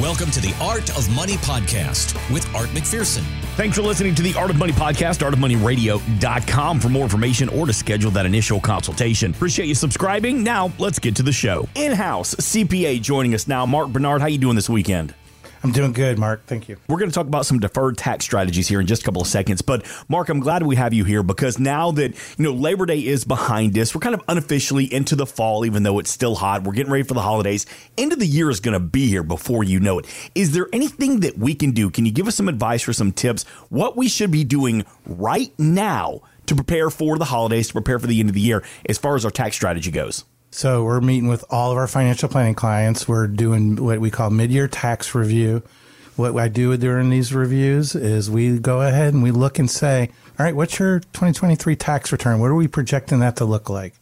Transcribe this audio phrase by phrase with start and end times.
[0.00, 3.22] Welcome to the Art of Money podcast with Art McPherson.
[3.54, 7.72] Thanks for listening to the Art of Money podcast, artofmoneyradio.com for more information or to
[7.72, 9.30] schedule that initial consultation.
[9.30, 10.42] Appreciate you subscribing.
[10.42, 11.68] Now, let's get to the show.
[11.76, 13.66] In-house CPA joining us now.
[13.66, 15.14] Mark Bernard, how you doing this weekend?
[15.64, 16.44] I'm doing good, Mark.
[16.44, 16.76] Thank you.
[16.88, 19.28] We're going to talk about some deferred tax strategies here in just a couple of
[19.28, 19.62] seconds.
[19.62, 22.98] But Mark, I'm glad we have you here because now that you know Labor Day
[22.98, 26.64] is behind us, we're kind of unofficially into the fall, even though it's still hot.
[26.64, 27.64] We're getting ready for the holidays.
[27.96, 30.30] End of the year is going to be here before you know it.
[30.34, 31.88] Is there anything that we can do?
[31.88, 33.44] Can you give us some advice or some tips?
[33.70, 38.06] What we should be doing right now to prepare for the holidays, to prepare for
[38.06, 40.26] the end of the year, as far as our tax strategy goes?
[40.54, 43.08] So we're meeting with all of our financial planning clients.
[43.08, 45.64] We're doing what we call mid-year tax review.
[46.14, 50.10] What I do during these reviews is we go ahead and we look and say,
[50.38, 52.38] all right, what's your 2023 tax return?
[52.38, 53.94] What are we projecting that to look like?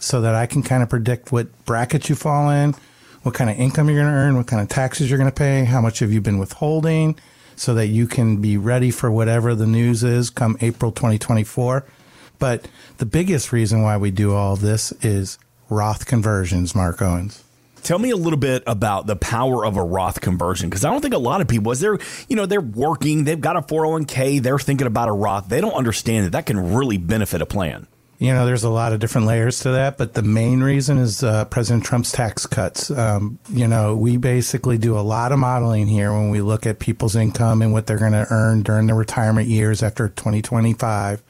[0.00, 2.74] So that I can kind of predict what bracket you fall in,
[3.22, 5.34] what kind of income you're going to earn, what kind of taxes you're going to
[5.34, 7.16] pay, how much have you been withholding,
[7.54, 11.86] so that you can be ready for whatever the news is come April 2024.
[12.40, 12.66] But
[12.98, 17.42] the biggest reason why we do all this is Roth conversions, Mark Owens.
[17.82, 21.02] Tell me a little bit about the power of a Roth conversion because I don't
[21.02, 21.98] think a lot of people, as they're,
[22.28, 25.74] you know, they're working, they've got a 401k, they're thinking about a Roth, they don't
[25.74, 27.86] understand that that can really benefit a plan.
[28.18, 31.22] You know, there's a lot of different layers to that, but the main reason is
[31.22, 32.90] uh, President Trump's tax cuts.
[32.90, 36.78] Um, you know, we basically do a lot of modeling here when we look at
[36.78, 41.22] people's income and what they're going to earn during their retirement years after 2025.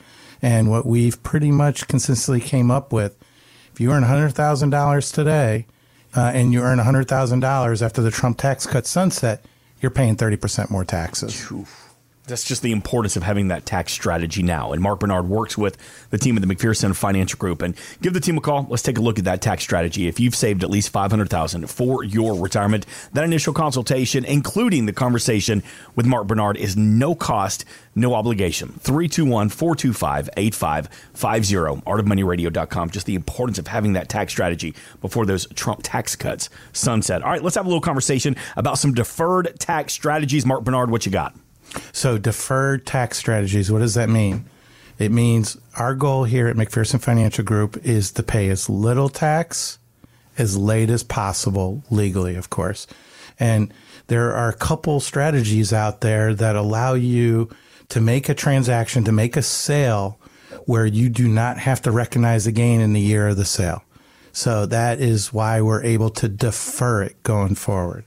[0.42, 3.16] And what we've pretty much consistently came up with
[3.74, 5.66] if you earn $100,000 today
[6.14, 9.44] uh, and you earn $100,000 after the Trump tax cut sunset,
[9.80, 11.34] you're paying 30% more taxes.
[12.26, 14.72] That's just the importance of having that tax strategy now.
[14.72, 15.76] And Mark Bernard works with
[16.08, 17.60] the team at the McPherson Financial Group.
[17.60, 18.66] And give the team a call.
[18.70, 20.08] Let's take a look at that tax strategy.
[20.08, 25.62] If you've saved at least 500000 for your retirement, that initial consultation, including the conversation
[25.96, 28.68] with Mark Bernard, is no cost, no obligation.
[28.80, 31.82] 321 425 8550.
[31.82, 32.88] Artofmoneyradio.com.
[32.88, 37.22] Just the importance of having that tax strategy before those Trump tax cuts sunset.
[37.22, 40.46] All right, let's have a little conversation about some deferred tax strategies.
[40.46, 41.34] Mark Bernard, what you got?
[41.92, 44.44] So, deferred tax strategies, what does that mean?
[44.98, 49.78] It means our goal here at McPherson Financial Group is to pay as little tax
[50.38, 52.86] as late as possible, legally, of course.
[53.38, 53.72] And
[54.06, 57.50] there are a couple strategies out there that allow you
[57.88, 60.18] to make a transaction, to make a sale
[60.66, 63.82] where you do not have to recognize the gain in the year of the sale.
[64.32, 68.04] So that is why we're able to defer it going forward.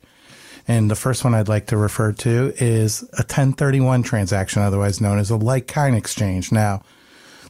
[0.68, 5.18] And the first one I'd like to refer to is a 1031 transaction, otherwise known
[5.18, 6.52] as a like kind exchange.
[6.52, 6.82] Now,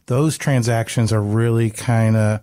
[0.06, 2.40] those transactions are really kind of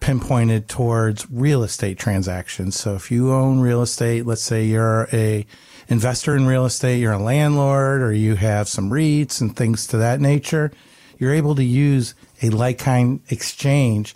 [0.00, 2.78] pinpointed towards real estate transactions.
[2.78, 5.46] So if you own real estate, let's say you're a
[5.88, 9.96] investor in real estate, you're a landlord, or you have some REITs and things to
[9.98, 10.70] that nature,
[11.18, 14.14] you're able to use a like kind exchange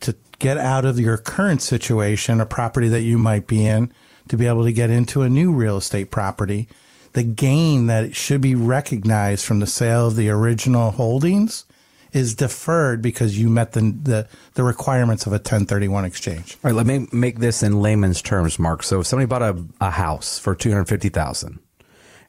[0.00, 3.92] to get out of your current situation, a property that you might be in,
[4.28, 6.68] to be able to get into a new real estate property.
[7.12, 11.64] The gain that should be recognized from the sale of the original holdings
[12.12, 16.54] is deferred because you met the, the, the requirements of a 1031 exchange.
[16.64, 18.82] All right, let me make this in layman's terms, Mark.
[18.82, 21.58] So if somebody bought a, a house for 250000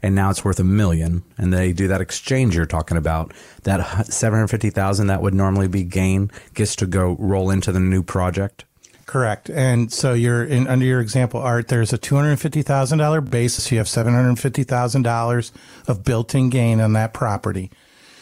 [0.02, 3.34] and now it's worth a million and they do that exchange you're talking about
[3.64, 8.64] that 750000 that would normally be gain gets to go roll into the new project
[9.10, 9.50] Correct.
[9.50, 13.72] And so you're in under your example art, there's a $250,000 basis.
[13.72, 15.52] You have $750,000
[15.88, 17.72] of built-in gain on that property.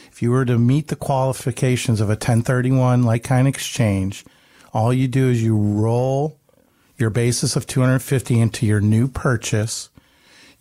[0.09, 4.24] If you were to meet the qualifications of a 1031 like kind exchange,
[4.74, 6.40] all you do is you roll
[6.98, 9.90] your basis of 250 into your new purchase.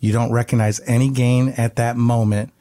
[0.01, 2.51] You don't recognize any gain at that moment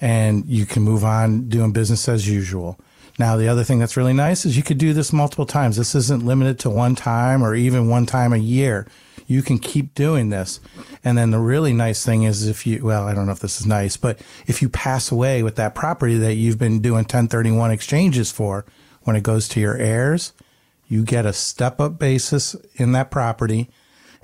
[0.00, 2.78] and you can move on doing business as usual.
[3.22, 5.76] Now, the other thing that's really nice is you could do this multiple times.
[5.76, 8.84] This isn't limited to one time or even one time a year.
[9.28, 10.58] You can keep doing this.
[11.04, 13.60] And then the really nice thing is if you, well, I don't know if this
[13.60, 17.70] is nice, but if you pass away with that property that you've been doing 1031
[17.70, 18.64] exchanges for,
[19.02, 20.32] when it goes to your heirs,
[20.88, 23.70] you get a step up basis in that property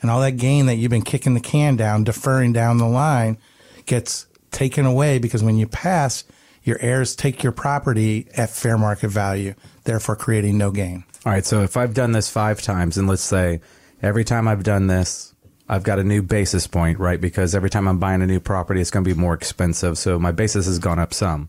[0.03, 3.39] and all that gain that you've been kicking the can down, deferring down the line
[3.87, 6.25] gets taken away because when you pass,
[6.69, 9.55] your heirs take your property at fair market value,
[9.85, 11.05] therefore creating no gain.
[11.27, 11.45] All right.
[11.45, 13.61] So if I've done this five times, and let's say
[14.03, 15.35] every time I've done this,
[15.69, 17.21] I've got a new basis point, right?
[17.21, 19.99] Because every time I'm buying a new property, it's going to be more expensive.
[19.99, 21.49] So my basis has gone up some.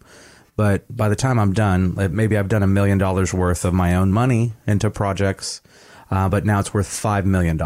[0.58, 3.96] But by the time I'm done, maybe I've done a million dollars worth of my
[3.96, 5.62] own money into projects,
[6.12, 7.58] uh, but now it's worth $5 million.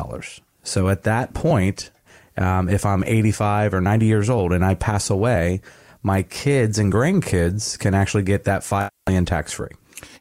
[0.62, 1.90] So at that point,
[2.38, 5.62] um, if I'm 85 or 90 years old and I pass away,
[6.04, 9.70] my kids and grandkids can actually get that five million tax free.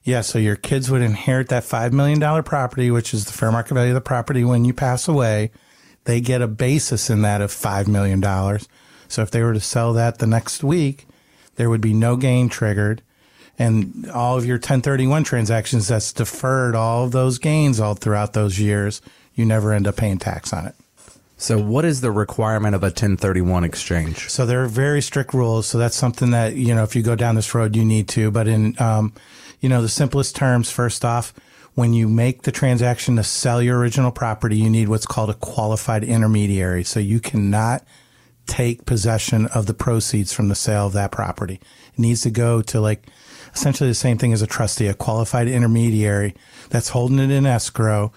[0.05, 3.75] Yeah, so your kids would inherit that $5 million property, which is the fair market
[3.75, 5.50] value of the property when you pass away.
[6.05, 8.20] They get a basis in that of $5 million.
[9.08, 11.06] So if they were to sell that the next week,
[11.55, 13.02] there would be no gain triggered.
[13.58, 18.58] And all of your 1031 transactions that's deferred all of those gains all throughout those
[18.58, 19.02] years,
[19.34, 20.75] you never end up paying tax on it.
[21.42, 24.30] So, what is the requirement of a 1031 exchange?
[24.30, 25.66] So there are very strict rules.
[25.66, 28.30] So that's something that you know if you go down this road, you need to.
[28.30, 29.12] But in um,
[29.58, 31.34] you know the simplest terms, first off,
[31.74, 35.34] when you make the transaction to sell your original property, you need what's called a
[35.34, 36.84] qualified intermediary.
[36.84, 37.84] So you cannot
[38.46, 41.60] take possession of the proceeds from the sale of that property.
[41.92, 43.08] It needs to go to like
[43.52, 46.36] essentially the same thing as a trustee, a qualified intermediary
[46.70, 48.12] that's holding it in escrow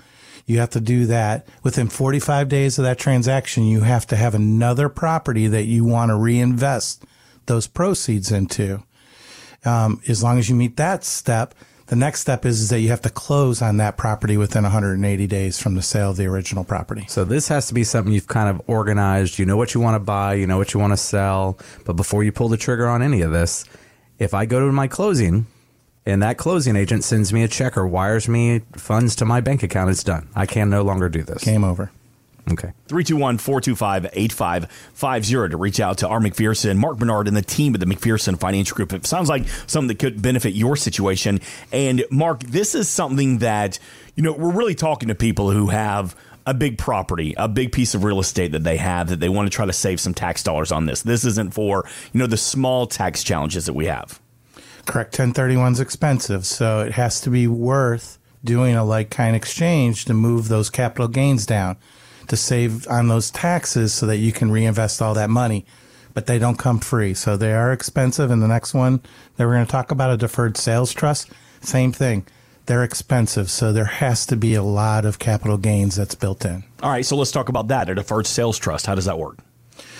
[0.45, 3.63] you have to do that within 45 days of that transaction.
[3.65, 7.03] You have to have another property that you want to reinvest
[7.47, 8.83] those proceeds into.
[9.63, 11.55] Um, as long as you meet that step,
[11.87, 15.27] the next step is, is that you have to close on that property within 180
[15.27, 17.05] days from the sale of the original property.
[17.07, 19.37] So this has to be something you've kind of organized.
[19.39, 21.93] You know what you want to buy, you know what you want to sell, but
[21.93, 23.65] before you pull the trigger on any of this,
[24.17, 25.45] if I go to my closing
[26.05, 29.63] and that closing agent sends me a check or wires me funds to my bank
[29.63, 30.27] account, it's done.
[30.35, 31.43] I can no longer do this.
[31.43, 31.91] Game over.
[32.51, 32.73] Okay.
[32.87, 37.79] 321 425 8550 to reach out to Art McPherson, Mark Bernard, and the team at
[37.79, 38.93] the McPherson Financial Group.
[38.93, 41.41] It sounds like something that could benefit your situation.
[41.71, 43.79] And Mark, this is something that,
[44.15, 46.15] you know, we're really talking to people who have
[46.45, 49.47] a big property, a big piece of real estate that they have that they want
[49.47, 51.01] to try to save some tax dollars on this.
[51.01, 54.19] This isn't for, you know, the small tax challenges that we have.
[54.85, 55.13] Correct.
[55.13, 60.13] 1031 is expensive, so it has to be worth doing a like kind exchange to
[60.13, 61.77] move those capital gains down
[62.27, 65.65] to save on those taxes so that you can reinvest all that money.
[66.13, 67.13] But they don't come free.
[67.13, 68.31] So they are expensive.
[68.31, 69.01] And the next one
[69.35, 71.29] that we're going to talk about, a deferred sales trust,
[71.61, 72.25] same thing.
[72.67, 73.51] They're expensive.
[73.51, 76.63] So there has to be a lot of capital gains that's built in.
[76.81, 77.05] All right.
[77.05, 77.89] So let's talk about that.
[77.89, 78.85] A deferred sales trust.
[78.85, 79.39] How does that work?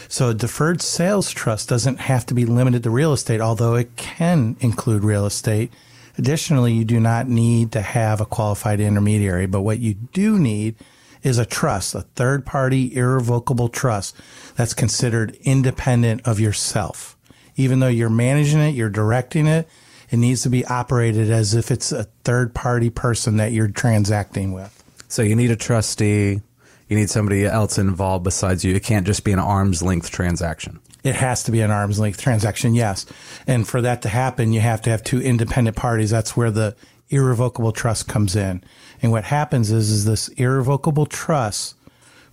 [0.07, 3.95] So a deferred sales trust doesn't have to be limited to real estate, although it
[3.95, 5.71] can include real estate.
[6.17, 10.75] Additionally, you do not need to have a qualified intermediary, but what you do need
[11.23, 14.15] is a trust, a third party irrevocable trust
[14.55, 17.17] that's considered independent of yourself.
[17.55, 19.67] Even though you're managing it, you're directing it,
[20.11, 24.53] it needs to be operated as if it's a third party person that you're transacting
[24.53, 24.83] with.
[25.07, 26.41] So you need a trustee,
[26.87, 28.75] you need somebody else involved besides you.
[28.75, 30.79] It can't just be an arm's length transaction.
[31.03, 33.05] It has to be an arm's length transaction, yes.
[33.45, 36.09] And for that to happen, you have to have two independent parties.
[36.09, 36.75] That's where the
[37.09, 38.63] irrevocable trust comes in.
[39.01, 41.75] And what happens is, is this irrevocable trust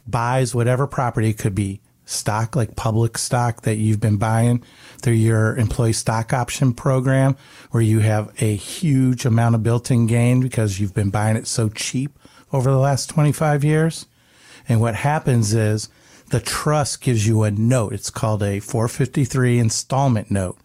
[0.06, 4.62] buys whatever property it could be stock, like public stock that you've been buying
[4.98, 7.36] through your employee stock option program,
[7.70, 11.46] where you have a huge amount of built in gain because you've been buying it
[11.46, 12.18] so cheap
[12.52, 14.06] over the last 25 years.
[14.68, 15.88] And what happens is
[16.30, 17.92] the trust gives you a note.
[17.92, 20.58] It's called a 453 installment note.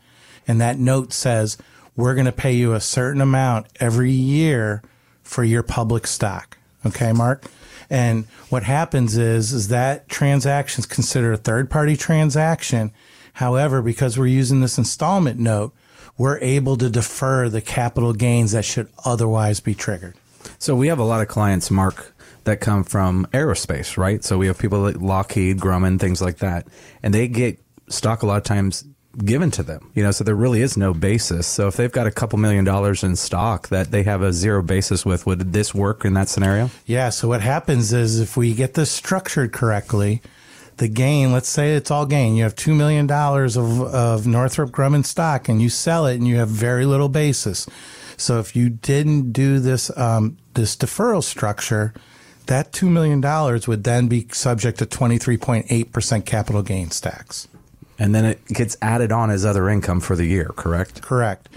[0.48, 1.58] And that note says,
[1.96, 4.82] we're going to pay you a certain amount every year
[5.24, 6.58] for your public stock.
[6.86, 7.46] Okay, Mark?
[7.90, 12.92] And what happens is, is that transaction is considered a third party transaction.
[13.34, 15.74] However, because we're using this installment note,
[16.18, 20.16] we're able to defer the capital gains that should otherwise be triggered.
[20.60, 22.16] So we have a lot of clients, Mark,
[22.48, 24.24] that come from aerospace, right?
[24.24, 26.68] So we have people like Lockheed, Grumman, things like that,
[27.04, 28.84] and they get stock a lot of times
[29.24, 29.92] given to them.
[29.96, 31.48] You know, so there really is no basis.
[31.48, 34.62] So if they've got a couple million dollars in stock that they have a zero
[34.62, 36.70] basis with, would this work in that scenario?
[36.86, 37.10] Yeah.
[37.10, 40.22] So what happens is if we get this structured correctly,
[40.78, 42.36] the gain, let's say it's all gain.
[42.36, 46.38] You have $2 million of, of Northrop Grumman stock and you sell it and you
[46.38, 47.68] have very little basis.
[48.16, 51.94] So if you didn't do this, um, this deferral structure,
[52.48, 53.22] that $2 million
[53.68, 57.48] would then be subject to 23.8% capital gains tax.
[58.00, 61.02] And then it gets added on as other income for the year, correct?
[61.02, 61.50] Correct.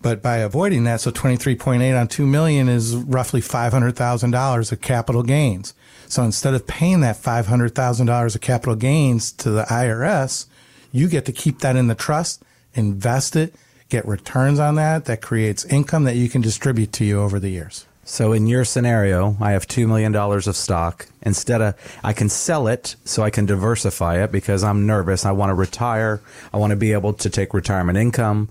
[0.00, 5.74] But by avoiding that, so 23.8 on 2 million is roughly $500,000 of capital gains.
[6.06, 10.46] So instead of paying that $500,000 of capital gains to the IRS,
[10.92, 12.42] you get to keep that in the trust,
[12.74, 13.54] invest it,
[13.88, 15.06] get returns on that.
[15.06, 17.87] That creates income that you can distribute to you over the years.
[18.08, 21.06] So in your scenario, I have $2 million of stock.
[21.20, 25.26] Instead of, I can sell it so I can diversify it because I'm nervous.
[25.26, 26.22] I want to retire.
[26.50, 28.48] I want to be able to take retirement income.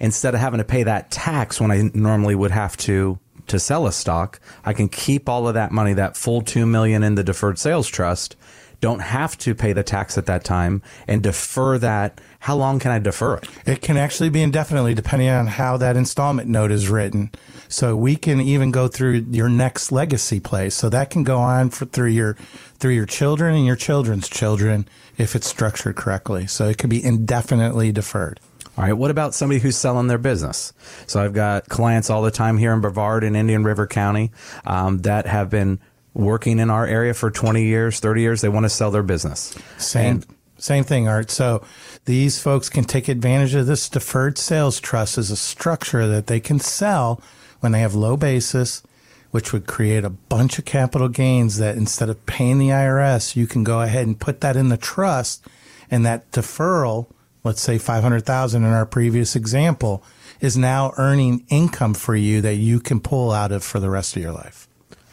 [0.00, 3.86] Instead of having to pay that tax when I normally would have to to sell
[3.86, 7.24] a stock, I can keep all of that money, that full 2 million in the
[7.24, 8.36] deferred sales trust,
[8.80, 12.20] don't have to pay the tax at that time and defer that.
[12.40, 13.48] How long can I defer it?
[13.66, 17.30] It can actually be indefinitely depending on how that installment note is written.
[17.68, 20.74] So we can even go through your next legacy place.
[20.74, 22.34] So that can go on for through your
[22.78, 26.46] through your children and your children's children if it's structured correctly.
[26.46, 28.40] So it can be indefinitely deferred.
[28.78, 28.94] All right.
[28.94, 30.72] What about somebody who's selling their business?
[31.06, 34.30] So I've got clients all the time here in Brevard and Indian River County
[34.64, 35.80] um, that have been
[36.14, 38.40] working in our area for 20 years, 30 years.
[38.40, 39.56] They want to sell their business.
[39.78, 40.16] Same.
[40.16, 40.26] And-
[40.60, 41.30] same thing, Art.
[41.30, 41.64] So
[42.04, 46.38] these folks can take advantage of this deferred sales trust as a structure that they
[46.38, 47.22] can sell
[47.60, 48.82] when they have low basis,
[49.30, 53.46] which would create a bunch of capital gains that instead of paying the IRS, you
[53.46, 55.46] can go ahead and put that in the trust
[55.90, 57.06] and that deferral,
[57.42, 60.02] let's say 500,000 in our previous example,
[60.40, 64.16] is now earning income for you that you can pull out of for the rest
[64.16, 64.68] of your life.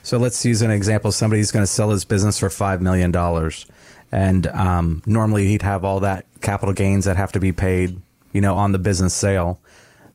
[0.08, 1.12] So let's use an example.
[1.12, 3.14] Somebody's going to sell his business for $5 million.
[4.10, 8.00] And um, normally he'd have all that capital gains that have to be paid,
[8.32, 9.60] you know, on the business sale.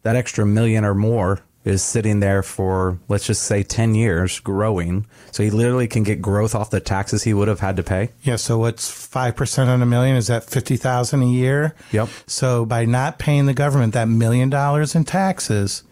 [0.01, 5.05] That extra million or more is sitting there for, let's just say, 10 years growing.
[5.31, 8.13] So he literally can get growth off the taxes he would have had to pay.
[8.23, 8.37] Yeah.
[8.37, 10.17] So what's 5% on a million?
[10.17, 11.75] Is that 50,000 a year?
[11.93, 12.09] Yep.
[12.27, 15.83] So by not paying the government that million dollars in taxes,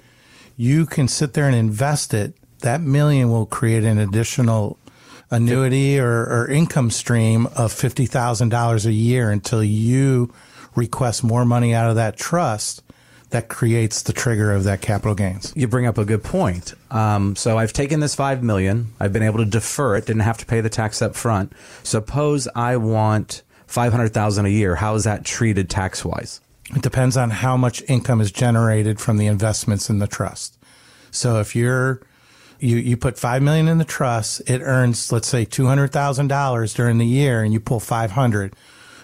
[0.57, 2.35] you can sit there and invest it.
[2.61, 4.79] That million will create an additional
[5.31, 10.33] annuity or, or income stream of $50,000 a year until you
[10.75, 12.83] request more money out of that trust
[13.31, 15.53] that creates the trigger of that capital gains.
[15.55, 16.75] You bring up a good point.
[16.91, 18.93] Um, so I've taken this five million.
[18.99, 20.07] I've been able to defer it.
[20.07, 21.53] Didn't have to pay the tax up front.
[21.85, 24.75] Suppose I want five hundred thousand a year.
[24.75, 26.41] How is that treated tax wise?
[26.75, 30.59] It depends on how much income is generated from the investments in the trust.
[31.13, 32.01] So if you're
[32.61, 36.29] you, you put five million in the trust, it earns let's say two hundred thousand
[36.29, 38.55] dollars during the year, and you pull five hundred.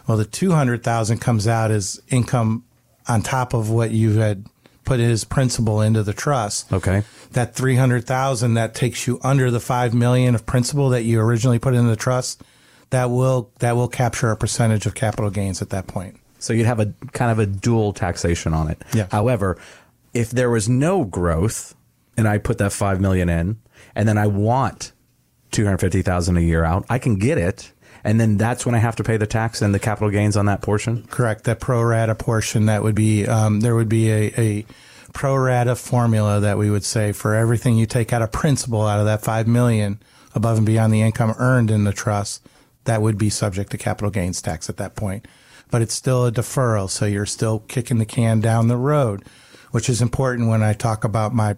[0.06, 2.64] Well, the two hundred thousand comes out as income
[3.08, 4.46] on top of what you had
[4.84, 6.72] put as principal into the trust.
[6.72, 7.02] Okay.
[7.32, 11.20] That three hundred thousand that takes you under the five million of principal that you
[11.20, 12.42] originally put into the trust.
[12.90, 16.18] That will that will capture a percentage of capital gains at that point.
[16.38, 18.82] So you'd have a kind of a dual taxation on it.
[18.94, 19.08] Yeah.
[19.10, 19.58] However,
[20.14, 21.74] if there was no growth
[22.16, 23.58] and I put that 5 million in
[23.94, 24.92] and then I want
[25.52, 27.72] 250,000 a year out, I can get it
[28.06, 30.46] and then that's when I have to pay the tax and the capital gains on
[30.46, 31.04] that portion.
[31.08, 31.42] Correct.
[31.42, 34.66] That pro rata portion that would be um, there would be a, a
[35.12, 39.00] pro rata formula that we would say for everything you take out of principal out
[39.00, 40.00] of that five million
[40.36, 42.46] above and beyond the income earned in the trust,
[42.84, 45.26] that would be subject to capital gains tax at that point.
[45.72, 49.24] But it's still a deferral, so you're still kicking the can down the road,
[49.72, 51.56] which is important when I talk about my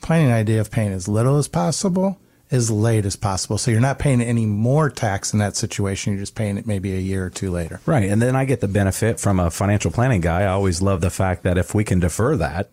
[0.00, 2.18] planning idea of paying as little as possible
[2.50, 3.58] as late as possible.
[3.58, 6.12] So you're not paying any more tax in that situation.
[6.12, 7.80] You're just paying it maybe a year or two later.
[7.86, 8.10] Right.
[8.10, 10.42] And then I get the benefit from a financial planning guy.
[10.42, 12.70] I always love the fact that if we can defer that,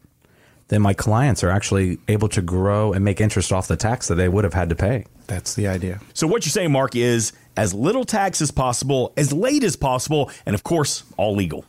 [0.69, 4.15] then my clients are actually able to grow and make interest off the tax that
[4.15, 5.05] they would have had to pay.
[5.27, 5.99] That's the idea.
[6.13, 10.31] So what you're saying, Mark, is as little tax as possible, as late as possible,
[10.45, 11.65] and of course, all legal.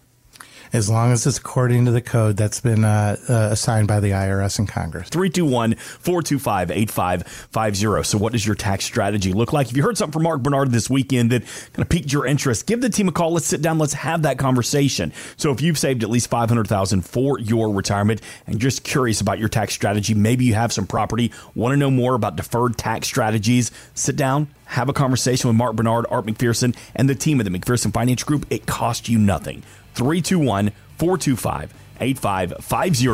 [0.72, 4.10] As long as it's according to the code that's been uh, uh, assigned by the
[4.10, 5.08] IRS and Congress.
[5.08, 8.02] 321 425 8550.
[8.04, 9.70] So, what does your tax strategy look like?
[9.70, 12.66] If you heard something from Mark Bernard this weekend that kind of piqued your interest,
[12.66, 13.32] give the team a call.
[13.32, 13.78] Let's sit down.
[13.78, 15.12] Let's have that conversation.
[15.37, 19.48] So, if you've saved at least 500000 for your retirement and just curious about your
[19.48, 23.70] tax strategy, maybe you have some property, want to know more about deferred tax strategies,
[23.94, 27.58] sit down, have a conversation with Mark Bernard, Art McPherson, and the team at the
[27.58, 28.46] McPherson Finance Group.
[28.50, 29.62] It costs you nothing.
[29.99, 33.07] 321 425 8550,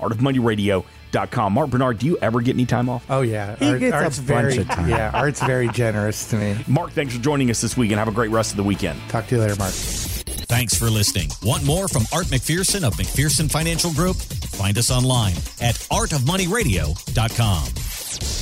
[0.00, 1.52] artofmoneyradio.com.
[1.52, 3.04] Mark Bernard, do you ever get any time off?
[3.08, 4.88] Oh yeah, He gets a Art's bunch very of time.
[4.88, 5.10] yeah.
[5.14, 6.56] Art's very generous to me.
[6.66, 8.98] Mark, thanks for joining us this week and have a great rest of the weekend.
[9.08, 9.72] Talk to you later, Mark.
[9.72, 11.28] Thanks for listening.
[11.42, 14.16] Want more from Art McPherson of McPherson Financial Group?
[14.16, 18.41] Find us online at artofmoneyradio.com.